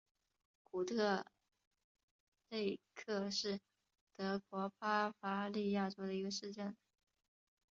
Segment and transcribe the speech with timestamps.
[0.63, 1.27] 古特
[2.49, 3.59] 内克是
[4.15, 6.75] 德国巴伐利亚州的一个市镇。